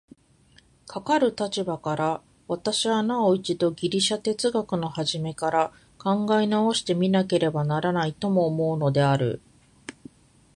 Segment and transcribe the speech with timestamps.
[0.87, 9.41] かかる立場から、私はなお一度ギリシヤ哲学の始から考え直して見なければならないとも思うのである。